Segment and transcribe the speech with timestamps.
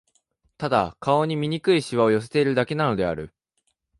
[0.57, 3.35] ただ、顔に醜い皺を寄せているだけなのである